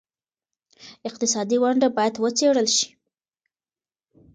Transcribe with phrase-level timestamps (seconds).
[1.09, 2.87] اقتصادي ونډه باید وڅېړل شي.